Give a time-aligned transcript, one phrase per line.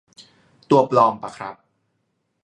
[0.69, 1.55] ตัวปลอมปะครับ